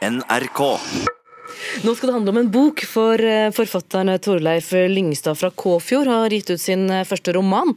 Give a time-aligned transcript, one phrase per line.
[0.00, 0.60] NRK.
[1.82, 6.32] Nå skal det handle om en bok, for eh, forfatteren Torleif Lyngstad fra Kåfjord har
[6.32, 7.74] gitt ut sin eh, første roman.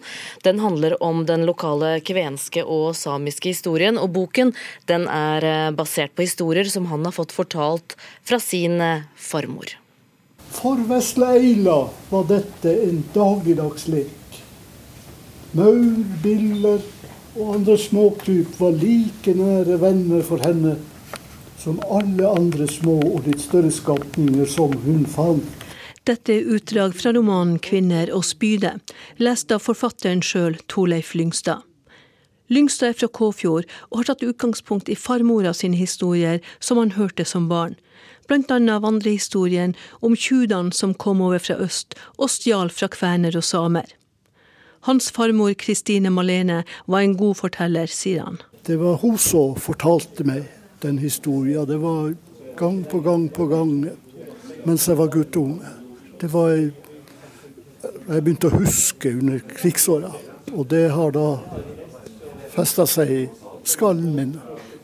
[0.48, 4.54] Den handler om den lokale kvenske og samiske historien, og boken
[4.88, 8.80] den er eh, basert på historier som han har fått fortalt fra sin
[9.20, 9.76] farmor.
[10.54, 11.78] For vesle Eila
[12.14, 14.40] var dette en dagligdags lek.
[15.58, 16.80] Maur, biller
[17.34, 20.78] og andre småkryp var like nære venner for henne
[21.64, 25.46] som alle andre små og litt større skapninger som hun fant.
[26.04, 28.80] Dette er utdrag fra romanen 'Kvinner og spyde',
[29.18, 31.64] lest av forfatteren sjøl, Torleif Lyngstad.
[32.52, 37.26] Lyngstad er fra Kåfjord og har tatt utgangspunkt i farmora sine historier som han hørte
[37.26, 37.78] som barn.
[38.30, 43.88] Annet vandrehistorien om tjudene som kom over fra øst og stjal fra kvener og samer.
[44.82, 48.42] Hans farmor Kristine Malene var en god forteller, sier han.
[48.66, 50.44] Det var hun som fortalte meg
[50.84, 51.66] den historien.
[51.68, 52.14] Det var
[52.60, 53.74] gang på gang på gang
[54.64, 55.76] mens jeg var guttunge.
[56.22, 56.56] Det var
[58.04, 60.10] Jeg begynte å huske under krigsåra,
[60.52, 61.40] og det har da
[62.52, 63.22] festa seg i
[63.68, 64.34] skallen min.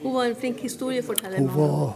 [0.01, 1.39] Hun var en flink historieforteller?
[1.39, 1.93] Hun var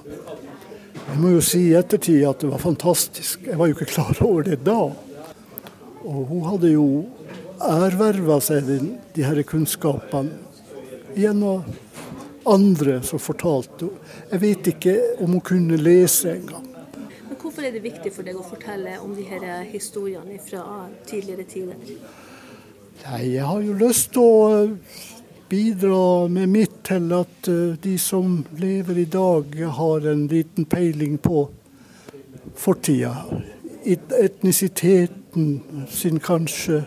[1.03, 3.43] Jeg må jo si i ettertid at det var fantastisk.
[3.47, 4.79] Jeg var jo ikke klar over det da.
[6.03, 6.87] Og hun hadde jo
[7.63, 8.79] erverva seg de,
[9.15, 10.39] de her kunnskapene
[11.19, 11.63] gjennom
[12.45, 13.89] andre som fortalte.
[14.31, 16.67] Jeg vet ikke om hun kunne lese engang.
[17.29, 21.47] Men hvorfor er det viktig for deg å fortelle om de her historiene fra tidligere
[21.49, 21.97] tider?
[23.03, 24.77] Nei, jeg har jo lyst til å
[25.53, 31.19] bidra med mitt til at eh, de som lever i dag, har en liten peiling
[31.21, 31.45] på
[32.55, 33.13] fortida.
[33.83, 36.83] Etnisiteten sin kanskje,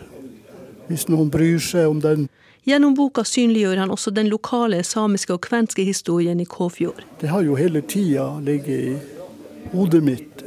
[0.87, 2.27] hvis noen bryr seg om den.
[2.67, 6.99] Gjennom boka synliggjør han også den lokale samiske og kvenske historien i Kåfjord.
[7.21, 10.41] Det har jo hele tida ligget i hodet mitt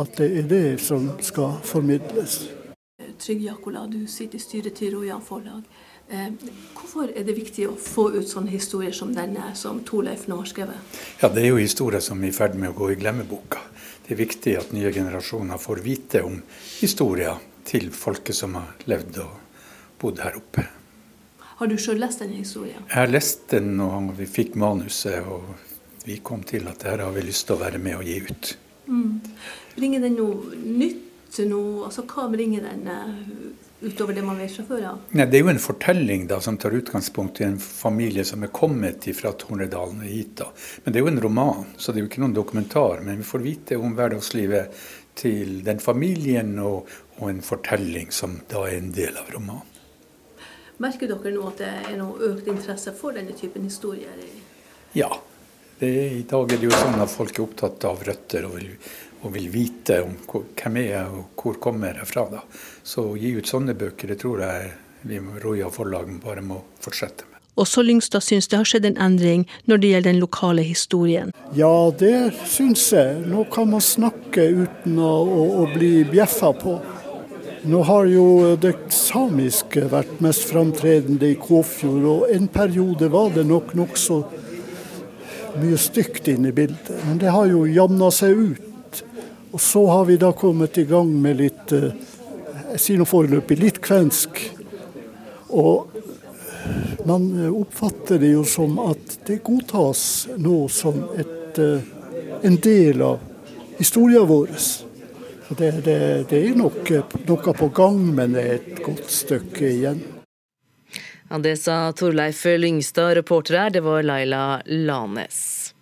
[0.00, 2.38] at det er det som skal formidles.
[3.20, 5.66] Trygg Jakola, du sitter i styret til Rojan Forlag.
[6.08, 6.30] Eh,
[6.78, 10.48] hvorfor er det viktig å få ut sånne historier som denne, som Torleif nå har
[10.48, 10.96] skrevet?
[11.20, 13.60] Ja, Det er jo historier som er i ferd med å gå i glemmeboka.
[14.06, 16.40] Det er viktig at nye generasjoner får vite om
[16.80, 17.36] historier
[17.68, 19.60] til folket som har levd og
[20.00, 20.66] bodd her oppe.
[21.58, 22.82] Har du sjøl lest denne historien?
[22.88, 25.54] Jeg har lest den og vi fikk manuset, og
[26.04, 28.54] vi kom til at her har vi lyst til å være med og gi ut.
[28.86, 29.20] Mm.
[29.76, 31.60] Bringer den noe nytt nå?
[31.86, 35.00] Altså, hva bringer den uh, utover det man vet fra før av?
[35.14, 35.26] Ja?
[35.26, 39.08] Det er jo en fortelling da, som tar utgangspunkt i en familie som er kommet
[39.18, 40.36] fra Tornedalen og hit.
[40.42, 40.50] da.
[40.84, 43.02] Men det er jo en roman, så det er jo ikke noen dokumentar.
[43.06, 44.84] Men vi får vite om hverdagslivet
[45.18, 46.90] til den familien, og,
[47.20, 49.73] og en fortelling som da er en del av romanen.
[50.82, 54.14] Merker dere nå at det er noe økt interesse for denne typen historier?
[54.98, 55.10] Ja.
[55.78, 58.72] Det, I dag er det jo sånn at folk er opptatt av røtter og vil,
[59.22, 62.26] og vil vite om hvor, hvem er jeg og hvor kommer jeg fra.
[62.30, 62.42] da.
[62.82, 64.72] Så å gi ut sånne bøker, det tror jeg
[65.04, 67.34] vi Roja forlag bare må fortsette med.
[67.60, 71.30] Også Lyngstad syns det har skjedd en endring når det gjelder den lokale historien.
[71.54, 73.20] Ja, det syns jeg.
[73.30, 76.80] Nå kan man snakke uten å, å, å bli bjeffa på.
[77.66, 83.46] Nå har jo det samiske vært mest framtredende i Kåfjord, og en periode var det
[83.48, 84.18] nok nokså
[85.62, 86.92] mye stygt inne i bildet.
[87.06, 89.00] Men det har jo jamna seg ut.
[89.56, 91.92] Og så har vi da kommet i gang med litt eh,
[92.74, 94.44] Jeg sier nå foreløpig litt kvensk.
[95.56, 95.94] Og
[97.08, 101.92] man oppfatter det jo som at det godtas nå som et, eh,
[102.44, 103.22] en del av
[103.78, 104.52] historien vår.
[105.48, 106.88] Det, det, det, er nok
[107.28, 110.00] noe på gang, men det er et godt stykke igjen.
[111.28, 115.74] Ja, det sa Torleif Lyngstad, reporter her, det var Laila Lanes.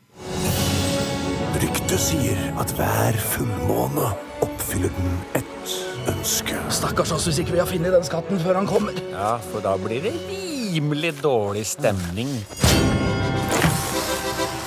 [1.63, 4.11] Ryktet sier at hver fullmåne
[4.43, 5.77] oppfyller den ett
[6.11, 6.59] ønske.
[6.75, 8.99] Stakkars oss hvis ikke vi har funnet den skatten før han kommer.
[9.13, 12.35] Ja, for da blir det rimelig dårlig stemning.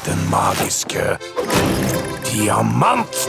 [0.07, 1.17] Den magiske
[2.31, 3.25] diamant!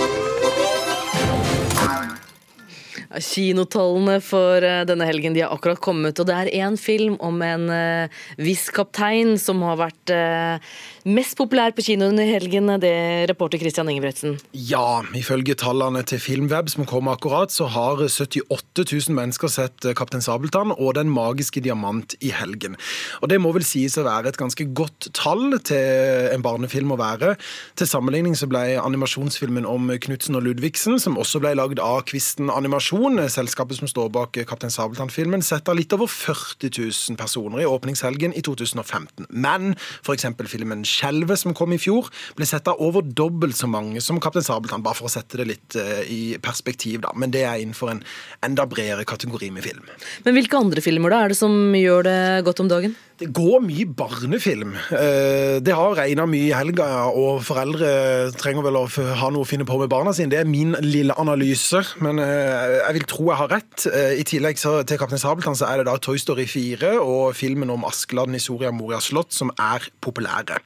[3.22, 7.40] Kinotallene for eh, denne helgen de har akkurat kommet, og det er én film om
[7.44, 10.74] en uh, viss kaptein som har vært uh,
[11.08, 12.70] mest populær på kinoen under helgen.
[12.82, 14.36] Det er reporter Christian Ingebretsen.
[14.52, 20.24] Ja, ifølge tallene til Filmweb som kom akkurat, så har 78 000 mennesker sett Kaptein
[20.24, 22.76] Sabeltann og Den magiske diamant i helgen.
[23.22, 27.00] Og det må vel sies å være et ganske godt tall til en barnefilm å
[27.00, 27.36] være.
[27.78, 32.50] Til sammenligning så ble animasjonsfilmen om Knutsen og Ludvigsen, som også ble lagd av Kvisten
[32.52, 37.68] Animasjon, Animasjon, selskapet som står bak Kaptein Sabeltann-filmen, setter litt over 40 000 personer i
[37.68, 39.28] åpningshelgen i 2015.
[39.30, 40.26] Men f.eks.
[40.50, 44.42] filmen 'Skjelvet', som kom i fjor, ble sett av over dobbelt så mange som Kaptein
[44.42, 47.12] Sabeltann, bare for å sette det litt uh, i perspektiv, da.
[47.14, 48.02] Men det er innenfor en
[48.42, 49.86] enda bredere kategori med film.
[50.26, 52.96] Men hvilke andre filmer da er det som gjør det godt om dagen?
[53.16, 54.74] Det går mye barnefilm.
[54.92, 56.86] Eh, det har regna mye i helga,
[57.16, 57.88] og foreldre
[58.36, 60.28] trenger vel å ha noe å finne på med barna sine.
[60.34, 63.86] Det er min lille analyse, men eh, jeg vil tro jeg har rett.
[63.88, 67.72] Eh, I tillegg til Kaptein Sabeltann så er det da Toy Story 4 og filmen
[67.72, 70.60] om Askeladden i Soria Moria slott som er populære.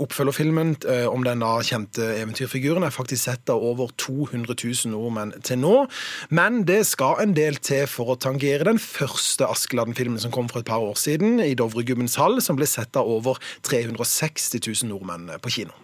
[0.00, 0.74] Oppfølgerfilmen
[1.10, 5.74] om den da kjente eventyrfiguren er faktisk sett av over 200 000 nordmenn til nå.
[6.32, 10.64] Men det skal en del til for å tangere den første Askeladden-filmen som kom for
[10.64, 11.40] et par år siden.
[11.44, 15.74] i Dovregubbens hall, som ble sett av over 360 000 nordmenn på kino.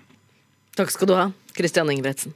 [0.79, 2.32] Takk skal du ha, Christian Ingebretsen.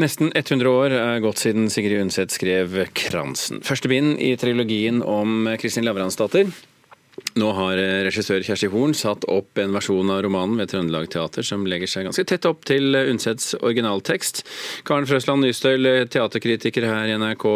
[0.00, 3.60] Nesten 100 år er gått siden Sigrid Undset skrev 'Kransen'.
[3.60, 6.48] Første bind i trilogien om Kristin Lavransdatter.
[7.36, 7.76] Nå har
[8.06, 12.08] regissør Kjersti Horn satt opp en versjon av romanen ved Trøndelag Teater som legger seg
[12.08, 14.40] ganske tett opp til Undsets originaltekst.
[14.88, 17.46] Karen Frøsland Nystøl, teaterkritiker her i NRK.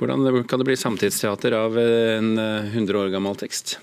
[0.00, 3.76] Hvordan kan det bli samtidsteater av en 100 eh, år gammel tekst?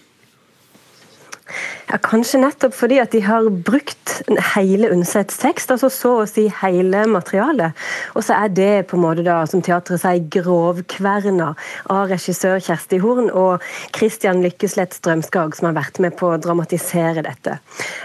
[1.88, 4.16] Ja, Kanskje nettopp fordi at de har brukt
[4.56, 7.78] hele Undsets tekst, altså så å si hele materialet.
[8.18, 11.54] Og så er det på en måte da, som teatret sier, grovkverna
[11.94, 13.64] av regissør Kjersti Horn og
[13.96, 17.60] Christian Lykkeslett Strømskag, som har vært med på å dramatisere dette.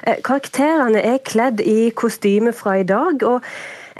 [0.05, 3.25] Eh, karakterene er kledd i kostyme fra i dag.
[3.25, 3.41] og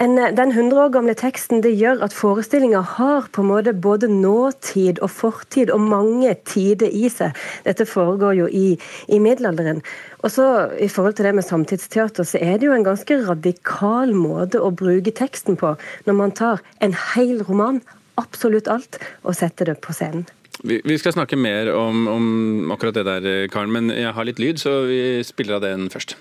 [0.03, 3.73] en, eh, den 100 år gamle teksten det gjør at forestillinga har på en måte
[3.73, 7.37] både nåtid og fortid og mange tider i seg.
[7.67, 8.79] Dette foregår jo i,
[9.09, 9.83] i middelalderen.
[10.23, 14.15] Og så I forhold til det med samtidsteater, så er det jo en ganske radikal
[14.15, 15.77] måte å bruke teksten på,
[16.07, 17.81] når man tar en hel roman,
[18.19, 20.27] absolutt alt, og setter det på scenen.
[20.63, 24.61] Vi skal snakke mer om, om akkurat det der, Karen, men jeg har litt lyd,
[24.63, 26.15] så vi spiller av den først.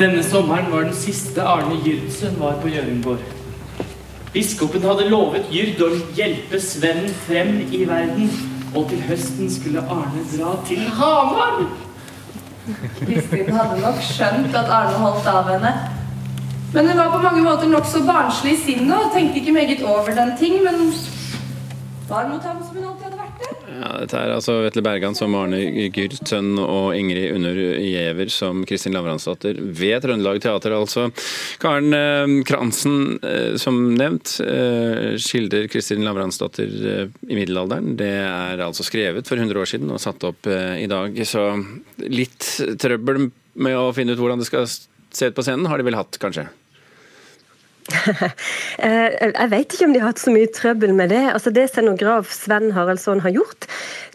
[0.00, 3.20] Denne sommeren var den siste Arne Gyrdsen var på Gjøringborg.
[4.32, 8.30] Biskopen hadde lovet Jyrd å hjelpe svennen frem i verden,
[8.72, 11.60] og til høsten skulle Arne dra til Hamar.
[13.02, 15.74] Kristin hadde nok skjønt at Arne holdt av henne.
[16.72, 20.16] Men hun var på mange måter nokså barnslig i sinnet og tenkte ikke meget over
[20.16, 20.94] den ting, men
[22.08, 23.19] var mot ham som hun alltid hadde
[23.80, 25.58] ja, dette er altså Vetle Bergan som Arne
[25.94, 31.06] Gyrtsen og Ingrid Under Giæver som Kristin Lavransdatter ved Trøndelag Teater, altså.
[31.62, 37.96] Karen eh, Kransen, eh, som nevnt, eh, skildrer Kristin Lavransdatter i middelalderen.
[38.00, 41.48] Det er altså skrevet for 100 år siden og satt opp i dag, så
[42.04, 42.46] litt
[42.80, 43.30] trøbbel
[43.60, 46.20] med å finne ut hvordan det skal se ut på scenen har de vel hatt,
[46.20, 46.46] kanskje?
[48.80, 51.20] Eh, jeg vet ikke om de har hatt så mye trøbbel med det.
[51.34, 53.66] Altså Det scenograf Sven Haraldsson har gjort,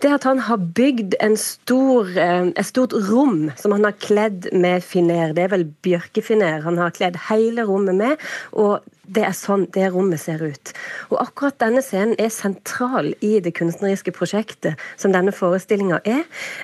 [0.02, 3.94] det er at han har bygd en stor, eh, et stort rom som han har
[4.02, 5.36] kledd med finer.
[5.38, 8.26] Det er vel bjørkefiner han har kledd hele rommet med.
[8.52, 10.72] og det er sånn det rommet ser ut.
[11.12, 16.24] Og akkurat denne scenen er sentral i det kunstneriske prosjektet som denne forestillinga er.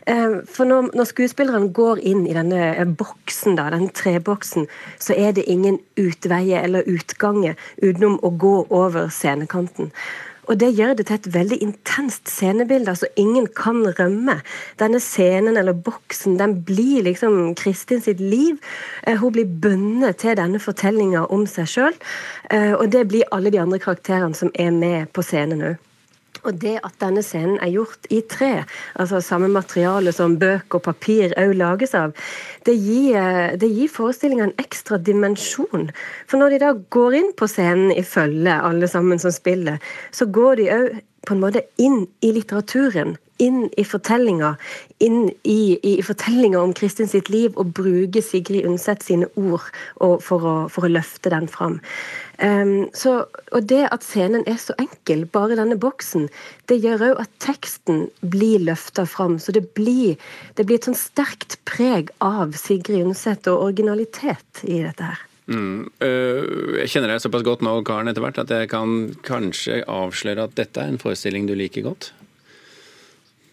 [0.09, 4.67] Eh, for når, når skuespilleren går inn i denne eh, boksen, da, denne treboksen,
[5.01, 9.91] så er det ingen utveier eller utganger utenom å gå over scenekanten.
[10.51, 12.91] Og det gjør det til et veldig intenst scenebilde.
[12.91, 14.41] altså Ingen kan rømme.
[14.79, 18.59] Denne scenen eller boksen den blir liksom Kristin sitt liv.
[19.07, 21.95] Eh, hun blir bundet til denne fortellinga om seg sjøl.
[22.51, 25.90] Eh, og det blir alle de andre karakterene som er med på scenen òg.
[26.47, 28.63] Og det at denne scenen er gjort i tre,
[28.99, 32.15] altså samme materiale som bøker og papir òg lages av,
[32.65, 35.89] det gir, det gir forestillinga en ekstra dimensjon.
[36.25, 39.81] For når de da går inn på scenen i følge, alle sammen som spiller,
[40.11, 44.53] så går de òg på en måte inn i litteraturen, inn i fortellinga,
[45.03, 49.65] inn i, i fortellinga om Kristin sitt liv, og bruke Sigrid Undset sine ord
[49.97, 51.79] for å, for, å, løfte den fram.
[52.41, 53.21] Um, så,
[53.53, 56.29] og det at scenen er så enkel, bare denne boksen,
[56.71, 59.37] det gjør òg at teksten blir løfta fram.
[59.41, 60.21] Så det blir,
[60.57, 65.27] det blir et sånn sterkt preg av Sigrid Undset og originalitet i dette her.
[65.51, 65.89] Mm.
[65.99, 70.47] Uh, jeg kjenner deg såpass godt nå, Karen, etter hvert, at jeg kan kanskje avsløre
[70.47, 72.11] at dette er en forestilling du liker godt?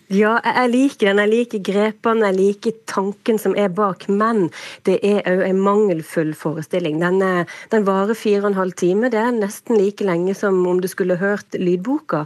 [0.08, 1.18] Ja, jeg liker den.
[1.20, 4.06] Jeg liker grepene, jeg liker tanken som er bak.
[4.08, 4.46] Men
[4.88, 6.96] det er òg en mangelfull forestilling.
[7.02, 7.20] Den,
[7.68, 9.10] den varer fire og en halv time.
[9.12, 12.24] Det er nesten like lenge som om du skulle hørt lydboka.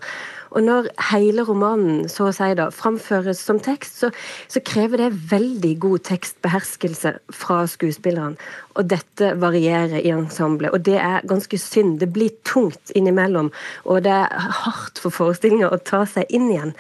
[0.53, 4.11] Og når hele romanen så å si da, framføres som tekst, så,
[4.53, 8.37] så krever det veldig god tekstbeherskelse fra skuespillerne.
[8.73, 11.99] Og dette varierer i ensemblet, og det er ganske synd.
[12.01, 13.51] Det blir tungt innimellom,
[13.85, 16.73] og det er hardt for forestillinga å ta seg inn igjen.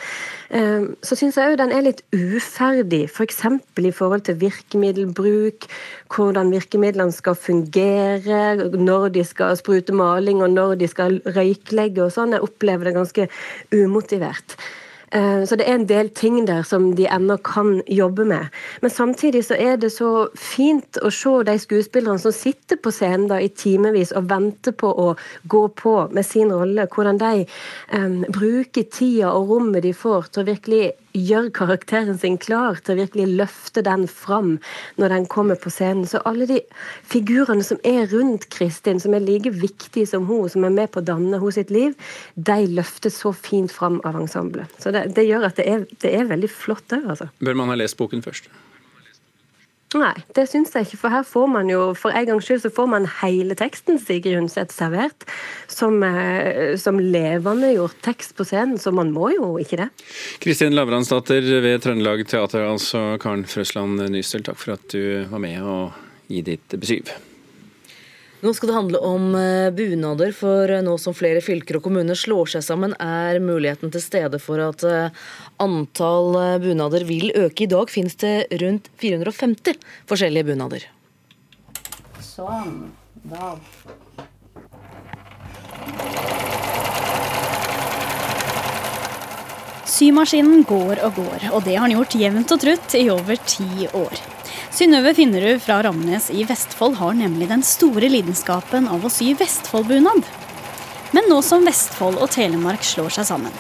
[0.52, 3.42] Ehm, så syns jeg òg den er litt uferdig, f.eks.
[3.72, 5.68] For i forhold til virkemiddelbruk,
[6.12, 12.12] hvordan virkemidlene skal fungere, når de skal sprute maling og når de skal røyklegge og
[12.12, 12.36] sånn.
[12.36, 13.28] Jeg opplever det ganske
[13.70, 14.54] umotivert.
[15.12, 18.48] Eh, så det er en del ting der som de ennå kan jobbe med.
[18.80, 23.28] Men samtidig så er det så fint å se de skuespillerne som sitter på scenen
[23.28, 25.10] da i timevis og venter på å
[25.52, 27.44] gå på med sin rolle, hvordan de
[27.92, 32.94] um, bruker tida og rommet de får til å virkelig gjør karakteren sin klar til
[32.94, 34.54] å virkelig løfte den fram
[35.00, 36.06] når den kommer på scenen.
[36.08, 36.60] Så alle de
[37.08, 41.02] figurene som er rundt Kristin, som er like viktige som hun, som er med på
[41.02, 41.96] å danne henne sitt liv,
[42.34, 44.72] de løftes så fint fram av ensemblet.
[44.80, 47.30] Så det, det gjør at det er, det er veldig flott òg, altså.
[47.42, 48.50] Bør man ha lest boken først?
[49.98, 50.98] Nei, det syns jeg ikke.
[51.02, 54.38] For her får man jo, for en gangs skyld så får man hele teksten Sigrid
[54.38, 55.26] Undset servert.
[55.68, 59.88] Som, eh, som levendegjort tekst på scenen, så man må jo ikke det.
[60.40, 65.60] Kristin Lavransdatter ved Trøndelag Teater, altså Karen Frøsland Nystel, takk for at du var med
[65.60, 65.92] og
[66.32, 67.12] gi ditt besyv.
[68.42, 72.18] Nå skal det handle om eh, bunader, for eh, nå som flere fylker og kommuner
[72.18, 75.14] slår seg sammen, er muligheten til stede for at eh,
[75.62, 76.34] antall
[76.64, 77.68] bunader vil øke.
[77.68, 78.34] I dag finnes det
[78.64, 79.78] rundt 450
[80.10, 80.88] forskjellige bunader.
[82.18, 82.90] Sånn.
[83.30, 83.54] Da
[89.92, 93.88] Symaskinen går og går, og det har den gjort jevnt og trutt i over ti
[93.92, 94.20] år.
[94.72, 100.24] Synnøve Finnerud fra Ramnes i Vestfold har nemlig den store lidenskapen av å sy Vestfoldbunad.
[101.12, 103.52] Men nå som Vestfold og Telemark slår seg sammen,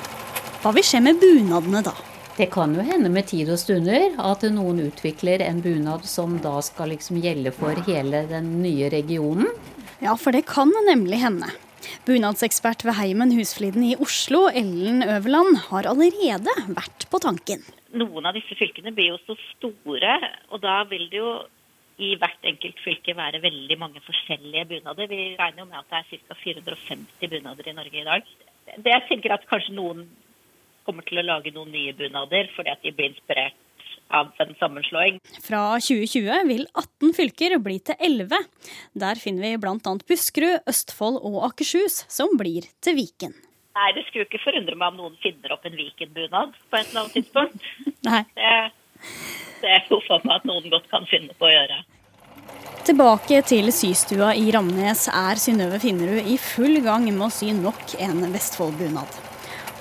[0.62, 1.92] hva vil skje med bunadene da?
[2.38, 6.54] Det kan jo hende med tid og stunder at noen utvikler en bunad som da
[6.64, 9.52] skal liksom gjelde for hele den nye regionen.
[10.00, 11.52] Ja, for det kan nemlig hende.
[12.08, 17.64] Bunadsekspert ved Heimen Husfliden i Oslo, Ellen Øverland, har allerede vært på tanken
[17.98, 20.14] noen av disse fylkene blir jo så store,
[20.52, 21.32] og da vil det jo
[22.02, 25.10] i hvert enkelt fylke være veldig mange forskjellige bunader.
[25.10, 26.38] Vi regner jo med at det er ca.
[26.40, 28.30] 450 bunader i Norge i dag.
[28.72, 30.06] Det jeg tenker at kanskje noen
[30.86, 33.58] kommer til å lage noen nye bunader fordi at de blir inspirert
[34.14, 35.20] av en sammenslåing.
[35.44, 38.42] Fra 2020 vil 18 fylker bli til 11.
[39.04, 39.94] Der finner vi bl.a.
[40.08, 43.34] Buskerud, Østfold og Akershus, som blir til Viken.
[43.72, 47.06] Nei, det skulle ikke forundre meg om noen finner opp en Viken-bunad på et eller
[47.06, 47.72] annet tidspunkt.
[48.08, 48.22] Nei.
[48.36, 48.52] Det,
[49.64, 51.80] det er for meg at noen godt kan finne på å gjøre.
[52.82, 57.94] Tilbake til systua i Ramnes er Synnøve Finnerud i full gang med å sy nok
[58.02, 59.21] en Vestfold-bunad.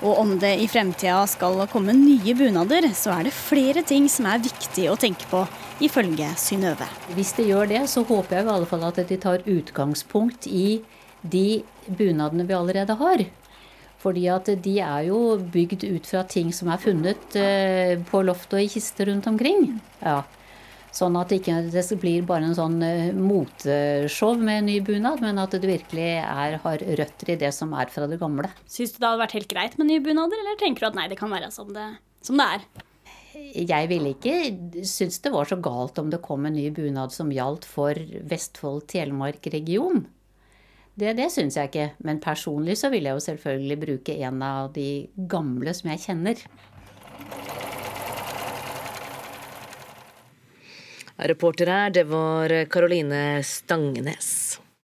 [0.02, 4.26] Og om det i fremtida skal komme nye bunader, så er det flere ting som
[4.26, 5.44] er viktig å tenke på,
[5.82, 6.88] ifølge Synnøve.
[7.14, 10.82] Hvis det gjør det, så håper jeg i alle fall at de tar utgangspunkt i
[11.22, 13.24] de bunadene vi allerede har.
[14.02, 18.50] Fordi at de er jo bygd ut fra ting som er funnet eh, på loft
[18.56, 19.68] og i kister rundt omkring.
[20.02, 20.24] Ja.
[20.92, 25.56] Sånn at det ikke blir bare en sånn eh, moteshow med ny bunad, men at
[25.56, 28.50] det virkelig er, har røtter i det som er fra det gamle.
[28.68, 31.08] Syns du det hadde vært helt greit med nye bunader, eller tenker du at nei,
[31.08, 31.86] det kan være som det,
[32.20, 32.66] som det er?
[33.32, 34.34] Jeg ville ikke
[34.84, 37.96] synes det var så galt om det kom en ny bunad som gjaldt for
[38.28, 40.04] Vestfold-Telemark-region.
[40.92, 41.86] Det, det syns jeg ikke.
[42.04, 46.44] Men personlig så vil jeg jo selvfølgelig bruke en av de gamle som jeg kjenner.
[51.16, 54.61] Reporter her, det var Karoline Stangenes.